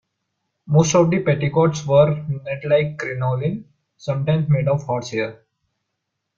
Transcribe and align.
Most 0.65 0.95
of 0.95 1.11
the 1.11 1.21
petticoats 1.21 1.85
were 1.85 2.25
netlike 2.27 2.97
crinoline, 2.97 3.65
sometimes 3.97 4.49
made 4.49 4.67
of 4.67 4.81
horsehair. 4.81 5.43